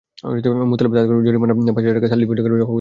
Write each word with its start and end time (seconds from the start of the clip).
মোতালেব 0.71 0.91
তাৎক্ষণিকভাবে 0.95 1.25
জরিমানার 1.27 1.55
পাঁচ 1.75 1.83
হাজার 1.83 1.95
টাকা 1.97 2.09
সালিস 2.11 2.27
বৈঠকের 2.29 2.41
সভাপতির 2.43 2.55
হাতে 2.55 2.59
দেন। 2.65 2.69